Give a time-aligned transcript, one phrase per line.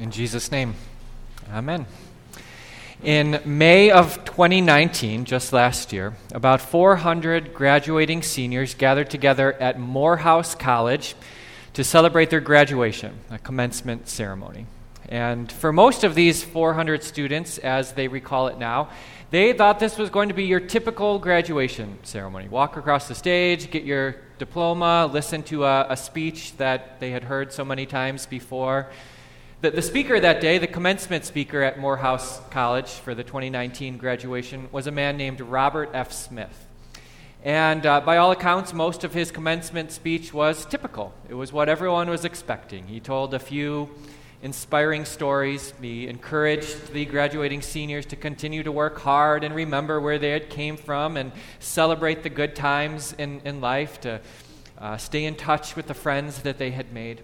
[0.00, 0.76] In Jesus' name,
[1.52, 1.84] amen.
[3.02, 10.54] In May of 2019, just last year, about 400 graduating seniors gathered together at Morehouse
[10.54, 11.14] College
[11.74, 14.64] to celebrate their graduation, a commencement ceremony.
[15.10, 18.88] And for most of these 400 students, as they recall it now,
[19.30, 22.48] they thought this was going to be your typical graduation ceremony.
[22.48, 27.24] Walk across the stage, get your diploma, listen to a, a speech that they had
[27.24, 28.88] heard so many times before.
[29.62, 34.70] The, the speaker that day, the commencement speaker at Morehouse College for the 2019 graduation,
[34.72, 36.12] was a man named Robert F.
[36.12, 36.66] Smith.
[37.44, 41.12] And uh, by all accounts, most of his commencement speech was typical.
[41.28, 42.86] It was what everyone was expecting.
[42.86, 43.90] He told a few
[44.42, 45.74] inspiring stories.
[45.78, 50.48] He encouraged the graduating seniors to continue to work hard and remember where they had
[50.48, 54.22] came from and celebrate the good times in, in life, to
[54.78, 57.20] uh, stay in touch with the friends that they had made.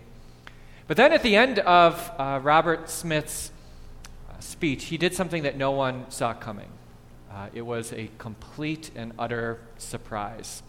[0.86, 3.50] But then at the end of uh, Robert Smith's
[4.30, 6.68] uh, speech, he did something that no one saw coming.
[7.30, 10.62] Uh, it was a complete and utter surprise.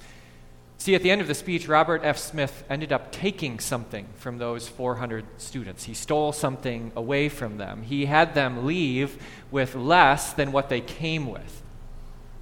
[0.79, 2.17] See, at the end of the speech, Robert F.
[2.17, 5.85] Smith ended up taking something from those 400 students.
[5.85, 7.83] He stole something away from them.
[7.83, 11.63] He had them leave with less than what they came with.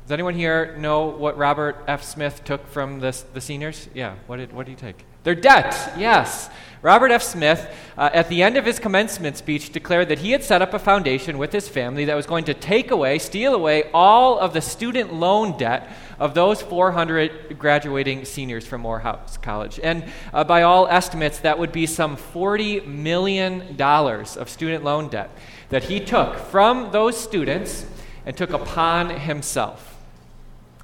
[0.05, 2.03] Does anyone here know what Robert F.
[2.03, 3.89] Smith took from the, the seniors?
[3.95, 5.03] Yeah, what did, what did he take?
[5.23, 6.47] Their debt, yes.
[6.83, 7.23] Robert F.
[7.23, 7.67] Smith,
[7.97, 10.77] uh, at the end of his commencement speech, declared that he had set up a
[10.77, 14.61] foundation with his family that was going to take away, steal away all of the
[14.61, 15.89] student loan debt
[16.19, 19.79] of those 400 graduating seniors from Morehouse College.
[19.81, 25.31] And uh, by all estimates, that would be some $40 million of student loan debt
[25.69, 27.87] that he took from those students
[28.23, 29.94] and took upon himself.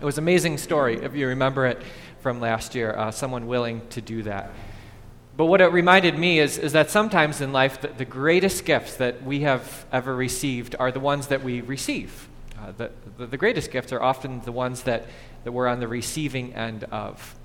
[0.01, 1.79] It was an amazing story, if you remember it
[2.21, 4.49] from last year, uh, someone willing to do that.
[5.37, 8.95] But what it reminded me is, is that sometimes in life, the, the greatest gifts
[8.95, 12.27] that we have ever received are the ones that we receive.
[12.59, 15.05] Uh, the, the, the greatest gifts are often the ones that,
[15.43, 17.35] that we're on the receiving end of.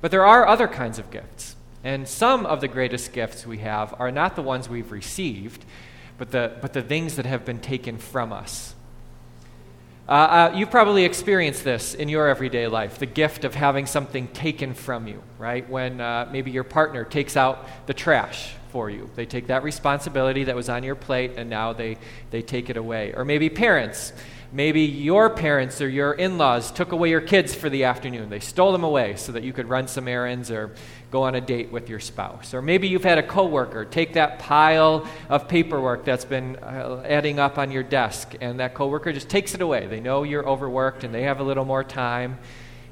[0.00, 1.56] But there are other kinds of gifts.
[1.84, 5.66] And some of the greatest gifts we have are not the ones we've received,
[6.16, 8.74] but the, but the things that have been taken from us.
[10.08, 14.26] Uh, uh, you've probably experienced this in your everyday life the gift of having something
[14.28, 15.68] taken from you, right?
[15.68, 19.10] When uh, maybe your partner takes out the trash for you.
[19.14, 21.96] They take that responsibility that was on your plate and now they,
[22.30, 23.12] they take it away.
[23.14, 24.12] Or maybe parents
[24.50, 28.30] Maybe your parents or your in laws took away your kids for the afternoon.
[28.30, 30.74] They stole them away so that you could run some errands or
[31.10, 32.54] go on a date with your spouse.
[32.54, 37.38] Or maybe you've had a coworker take that pile of paperwork that's been uh, adding
[37.38, 39.86] up on your desk, and that coworker just takes it away.
[39.86, 42.38] They know you're overworked and they have a little more time.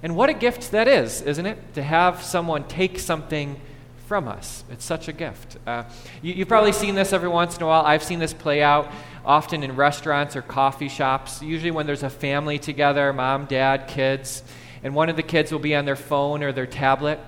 [0.02, 1.74] And what a gift that is, isn't it?
[1.74, 3.58] To have someone take something
[4.06, 4.62] from us.
[4.70, 5.56] It's such a gift.
[5.66, 5.82] Uh,
[6.22, 7.84] you, have probably seen this every once in a while.
[7.84, 8.90] I've seen this play out
[9.24, 14.44] often in restaurants or coffee shops, usually when there's a family together mom, dad, kids,
[14.84, 17.18] and one of the kids will be on their phone or their tablet.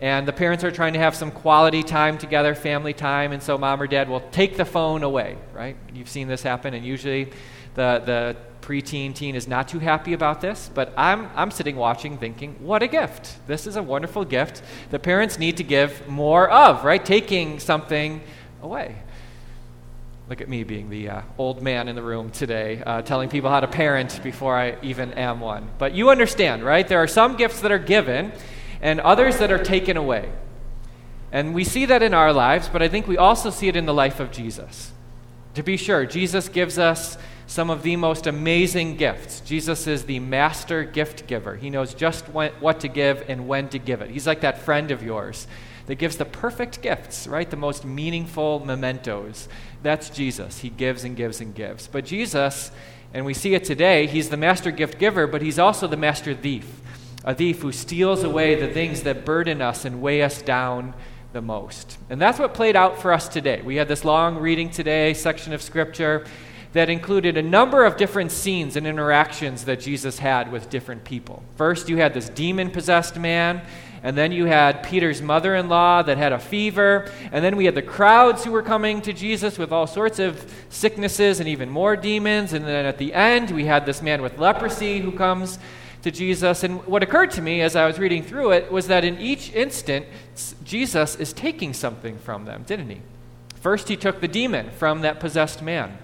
[0.00, 3.58] And the parents are trying to have some quality time together, family time, and so
[3.58, 5.76] mom or dad will take the phone away, right?
[5.94, 7.26] You've seen this happen, and usually
[7.74, 12.16] the, the preteen teen is not too happy about this, but I'm, I'm sitting watching
[12.16, 13.36] thinking, what a gift.
[13.46, 17.04] This is a wonderful gift the parents need to give more of, right?
[17.04, 18.22] Taking something
[18.62, 18.96] away.
[20.28, 23.50] Look at me being the uh, old man in the room today, uh, telling people
[23.50, 25.68] how to parent before I even am one.
[25.78, 26.86] But you understand, right?
[26.86, 28.32] There are some gifts that are given
[28.80, 30.30] and others that are taken away.
[31.32, 33.86] And we see that in our lives, but I think we also see it in
[33.86, 34.92] the life of Jesus.
[35.54, 39.40] To be sure, Jesus gives us some of the most amazing gifts.
[39.40, 41.56] Jesus is the master gift giver.
[41.56, 44.10] He knows just when, what to give and when to give it.
[44.10, 45.46] He's like that friend of yours
[45.86, 47.50] that gives the perfect gifts, right?
[47.50, 49.48] The most meaningful mementos.
[49.82, 50.60] That's Jesus.
[50.60, 51.88] He gives and gives and gives.
[51.88, 52.70] But Jesus,
[53.12, 56.34] and we see it today, he's the master gift giver, but he's also the master
[56.34, 56.80] thief.
[57.24, 60.94] A thief who steals away the things that burden us and weigh us down
[61.32, 61.98] the most.
[62.10, 63.62] And that's what played out for us today.
[63.62, 66.26] We had this long reading today, section of scripture
[66.72, 71.42] that included a number of different scenes and interactions that Jesus had with different people.
[71.56, 73.62] First, you had this demon possessed man
[74.04, 77.08] and then you had Peter's mother in law that had a fever.
[77.30, 80.52] And then we had the crowds who were coming to Jesus with all sorts of
[80.70, 82.52] sicknesses and even more demons.
[82.52, 85.58] And then at the end, we had this man with leprosy who comes
[86.02, 86.64] to Jesus.
[86.64, 89.52] And what occurred to me as I was reading through it was that in each
[89.52, 90.06] instant,
[90.64, 93.02] Jesus is taking something from them, didn't he?
[93.60, 95.96] First, he took the demon from that possessed man.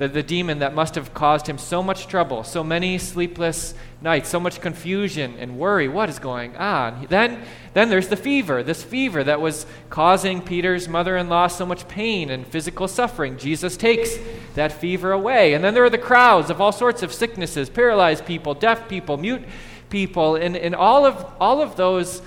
[0.00, 4.30] The, the demon that must have caused him so much trouble, so many sleepless nights,
[4.30, 5.88] so much confusion and worry.
[5.88, 7.06] What is going on?
[7.10, 7.42] Then,
[7.74, 11.86] then there's the fever, this fever that was causing Peter's mother in law so much
[11.86, 13.36] pain and physical suffering.
[13.36, 14.16] Jesus takes
[14.54, 15.52] that fever away.
[15.52, 19.18] And then there are the crowds of all sorts of sicknesses paralyzed people, deaf people,
[19.18, 19.44] mute
[19.90, 22.22] people, and, and all, of, all of those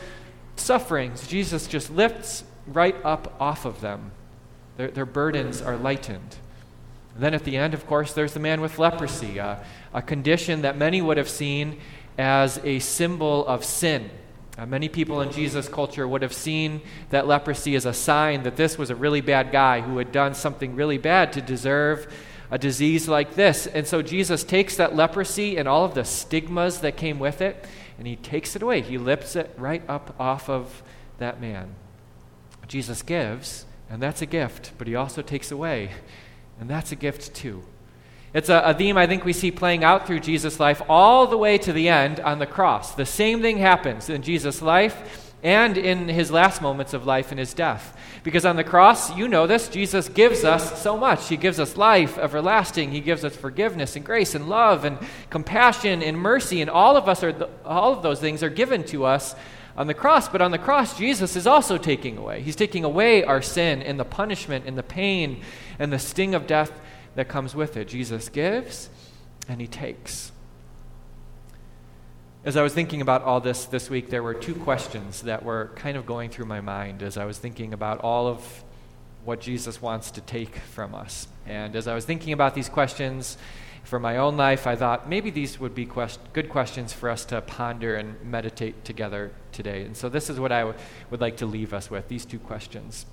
[0.58, 4.12] sufferings, Jesus just lifts right up off of them.
[4.78, 6.38] Their, their burdens are lightened.
[7.18, 11.02] Then at the end, of course, there's the man with leprosy, a condition that many
[11.02, 11.80] would have seen
[12.18, 14.10] as a symbol of sin.
[14.56, 18.56] Uh, many people in Jesus' culture would have seen that leprosy as a sign that
[18.56, 22.14] this was a really bad guy who had done something really bad to deserve
[22.52, 23.66] a disease like this.
[23.66, 27.66] And so Jesus takes that leprosy and all of the stigmas that came with it,
[27.98, 28.82] and he takes it away.
[28.82, 30.84] He lifts it right up off of
[31.18, 31.74] that man.
[32.68, 35.92] Jesus gives, and that's a gift, but he also takes away,
[36.64, 37.62] and that's a gift too.
[38.34, 41.38] It's a, a, theme I think we see playing out through Jesus' life all the
[41.38, 42.96] way to the end on the cross.
[42.96, 47.38] The same thing happens in Jesus' life and in his last moments of life in
[47.38, 48.00] his death.
[48.24, 51.28] Because on the cross, you know this, Jesus gives us so much.
[51.28, 52.92] He gives us life everlasting.
[52.92, 54.98] He gives us forgiveness and grace and love and
[55.30, 56.62] compassion and mercy.
[56.62, 59.36] And all of us are all of those things are given to us
[59.76, 60.30] on the cross.
[60.30, 62.42] But on the cross, Jesus is also taking away.
[62.42, 65.42] He's taking away our sin and the punishment and the pain
[65.80, 66.72] and the sting of death
[67.16, 67.88] that comes with it.
[67.88, 68.90] Jesus gives
[69.48, 70.32] and he takes.
[72.46, 75.72] As I was thinking about all this this week, there were two questions that were
[75.76, 78.64] kind of going through my mind as I was thinking about all of
[79.24, 81.28] what Jesus wants to take from us.
[81.46, 83.38] And as I was thinking about these questions
[83.84, 87.26] for my own life, I thought maybe these would be quest- good questions for us
[87.26, 89.84] to ponder and meditate together today.
[89.84, 90.78] And so this is what I w-
[91.10, 93.06] would like to leave us with these two questions.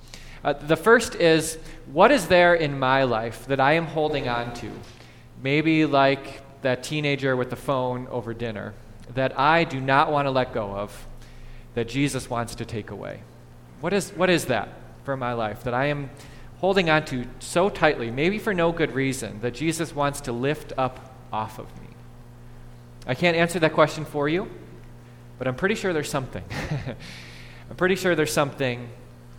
[0.42, 1.58] Uh, the first is
[1.92, 4.70] what is there in my life that I am holding on to?
[5.42, 8.74] Maybe like that teenager with the phone over dinner
[9.14, 11.06] that I do not want to let go of,
[11.74, 13.22] that Jesus wants to take away.
[13.80, 14.68] What is, what is that
[15.04, 16.10] for my life that I am
[16.60, 20.72] holding on to so tightly, maybe for no good reason, that Jesus wants to lift
[20.78, 21.88] up off of me?
[23.06, 24.48] I can't answer that question for you,
[25.38, 26.44] but I'm pretty sure there's something.
[27.70, 28.88] I'm pretty sure there's something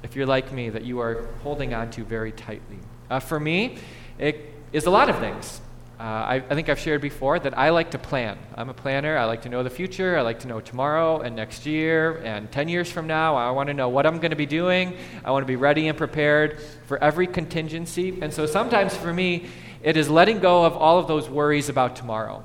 [0.04, 2.80] if you're like me, that you are holding on to very tightly.
[3.10, 3.78] Uh, for me,
[4.18, 5.62] it is a lot of things.
[6.02, 8.36] Uh, I, I, think I've shared before that I like to plan.
[8.56, 9.20] I'm a planner.
[9.20, 10.18] I like to know the future.
[10.18, 13.36] I like to know tomorrow and next year and 10 years from now.
[13.36, 14.98] I want to know what I'm going to be doing.
[15.24, 18.18] I want to be ready and prepared for every contingency.
[18.20, 19.46] And so sometimes for me,
[19.84, 22.44] it is letting go of all of those worries about tomorrow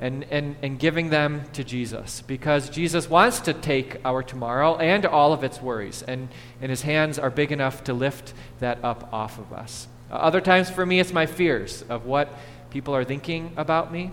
[0.00, 5.06] and, and, and giving them to Jesus because Jesus wants to take our tomorrow and
[5.06, 6.28] all of its worries, and,
[6.60, 9.88] and his hands are big enough to lift that up off of us.
[10.08, 12.28] Uh, other times for me, it's my fears of what
[12.72, 14.10] people are thinking about me,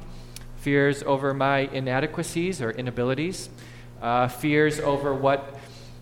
[0.57, 3.49] fears over my inadequacies or inabilities,
[4.01, 5.57] uh, fears over what,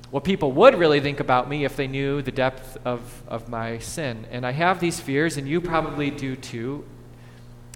[0.09, 3.77] what people would really think about me if they knew the depth of, of my
[3.77, 4.25] sin.
[4.31, 6.83] And I have these fears, and you probably do too.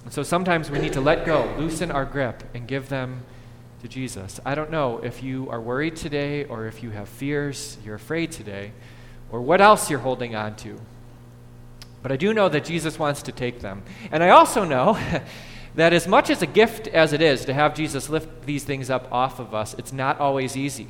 [0.10, 3.22] So sometimes we need to let go, loosen our grip, and give them
[3.84, 4.40] to Jesus.
[4.44, 8.32] I don't know if you are worried today or if you have fears, you're afraid
[8.32, 8.72] today,
[9.32, 10.80] or what else you're holding on to.
[12.02, 13.84] But I do know that Jesus wants to take them.
[14.12, 15.00] And I also know
[15.76, 18.90] that as much as a gift as it is to have Jesus lift these things
[18.90, 20.88] up off of us, it's not always easy.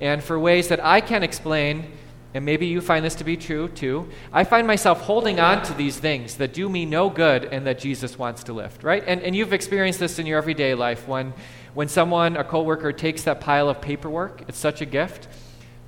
[0.00, 1.92] And for ways that I can't explain,
[2.34, 5.74] and maybe you find this to be true too, I find myself holding on to
[5.74, 9.04] these things that do me no good and that Jesus wants to lift, right?
[9.06, 11.34] And, and you've experienced this in your everyday life when,
[11.74, 15.28] when someone, a coworker, takes that pile of paperwork, it's such a gift.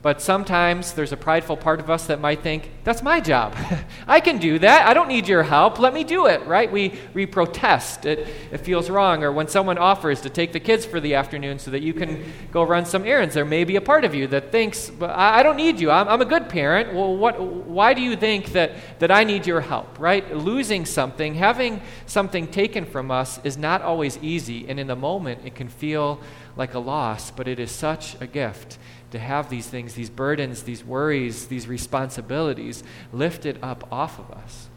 [0.04, 3.56] But sometimes there's a prideful part of us that might think, that's my job.
[4.06, 4.86] I can do that.
[4.86, 5.78] I don't need your help.
[5.78, 6.70] Let me do it, right?
[6.70, 8.04] We, we protest.
[8.04, 9.24] It, it feels wrong.
[9.24, 12.22] Or when someone offers to take the kids for the afternoon so that you can
[12.52, 15.42] go run some errands, there may be a part of you that thinks, I, I
[15.42, 15.90] don't need you.
[15.90, 16.92] I'm, I'm a good parent.
[16.92, 20.36] Well, what, why do you think that, that I need your help, right?
[20.36, 24.68] Losing something, having something taken from us is not always easy.
[24.68, 26.20] And in the moment, it can feel
[26.56, 28.76] like a loss, but it is such a gift
[29.14, 34.68] to have these things, these burdens, these worries, these responsibilities lifted up off of us.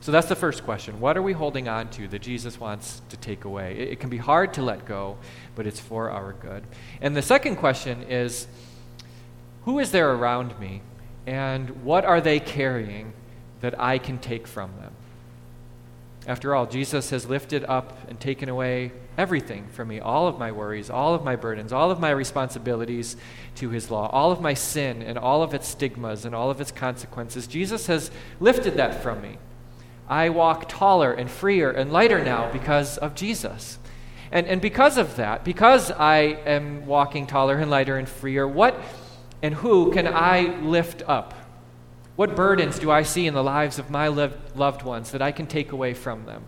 [0.00, 1.00] So that's the first question.
[1.00, 3.76] What are we holding on to that Jesus wants to take away?
[3.76, 5.16] It, it, can be hard to let go,
[5.56, 6.62] but it's for our good.
[7.00, 8.46] And the second question is
[9.64, 10.82] who is there around me,
[11.26, 13.14] and what are they carrying
[13.62, 14.92] that I can take from them?
[16.26, 20.52] After all, Jesus has lifted up and taken away everything from me all of my
[20.52, 23.16] worries, all of my burdens, all of my responsibilities
[23.56, 26.60] to His law, all of my sin and all of its stigmas and all of
[26.60, 27.46] its consequences.
[27.46, 29.38] Jesus has lifted that from me.
[30.08, 33.78] I walk taller and freer and lighter now because of Jesus.
[34.30, 38.80] And, and because of that, because I am walking taller and lighter and freer, what
[39.42, 41.34] and who can I lift up?
[42.16, 45.46] What burdens do I see in the lives of my loved ones that I can
[45.46, 46.44] take away from them?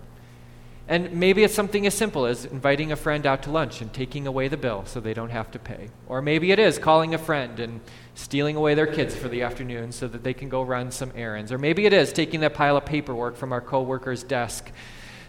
[0.87, 4.27] And maybe it's something as simple as inviting a friend out to lunch and taking
[4.27, 5.89] away the bill so they don't have to pay.
[6.07, 7.81] Or maybe it is calling a friend and
[8.15, 11.51] stealing away their kids for the afternoon so that they can go run some errands.
[11.51, 14.71] Or maybe it is taking that pile of paperwork from our coworker's desk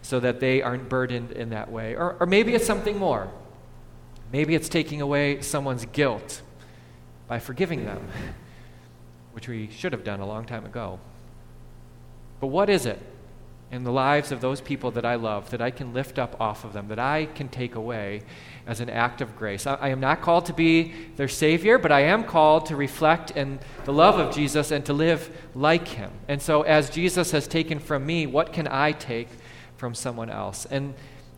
[0.02, 1.96] so that they aren't burdened in that way.
[1.96, 3.32] Or, or maybe it's something more.
[4.34, 6.42] Maybe it's taking away someone's guilt
[7.30, 8.06] by forgiving them,
[9.36, 10.98] which we should have done a long time ago.
[12.40, 13.02] But what is it
[13.72, 16.64] in the lives of those people that I love that I can lift up off
[16.64, 18.22] of them, that I can take away
[18.66, 19.68] as an act of grace.
[19.68, 23.32] I, I, am not called to be their Savior, but I am called to reflect
[23.32, 26.12] in the love of Jesus and to live like Him.
[26.28, 29.28] And so, as Jesus has taken from me, what can I take
[29.78, 30.66] from someone else?
[30.66, 30.94] And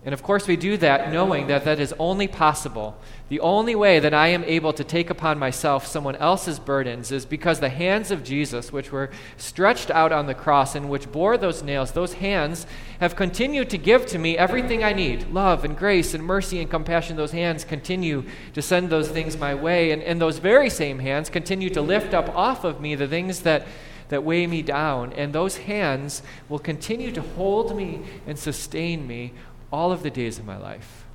[0.08, 2.98] and of course, we do that knowing that that is only possible.
[3.28, 7.26] The only way that I am able to take upon myself someone else's burdens is
[7.26, 11.38] because the hands of Jesus, which were stretched out on the cross and which bore
[11.38, 12.66] those nails, those hands
[13.02, 16.70] have continued to give to me everything I need love and grace and mercy and
[16.70, 17.18] compassion.
[17.18, 18.24] Those hands continue
[18.54, 19.92] to send those things my way.
[19.92, 23.42] And, and those very same hands continue to lift up off of me the things
[23.42, 23.68] that
[24.10, 25.12] that weigh me down.
[25.12, 29.34] And those hands will continue to hold me and sustain me
[29.72, 31.06] all of the days of my life.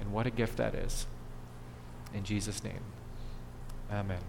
[0.00, 1.06] And what a gift that is.
[2.12, 2.82] In Jesus' name,
[3.90, 4.20] amen.